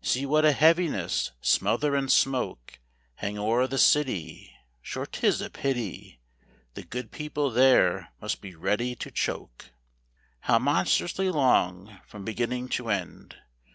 [0.00, 2.78] See what a heaviness, smother, and smoke,
[3.16, 6.18] Hang o'er the city; Sure 'tis a pity,
[6.72, 9.72] The good people there must be ready to choak.
[10.40, 13.36] How monstrously long from beginning to end!